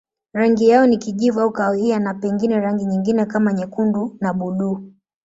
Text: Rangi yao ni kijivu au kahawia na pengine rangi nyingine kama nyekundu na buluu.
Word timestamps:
Rangi 0.33 0.67
yao 0.69 0.85
ni 0.87 0.97
kijivu 0.97 1.39
au 1.39 1.51
kahawia 1.51 1.99
na 1.99 2.13
pengine 2.13 2.59
rangi 2.59 2.85
nyingine 2.85 3.25
kama 3.25 3.53
nyekundu 3.53 4.17
na 4.21 4.33
buluu. 4.33 4.83